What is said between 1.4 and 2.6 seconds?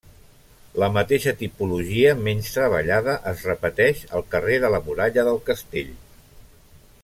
tipologia, menys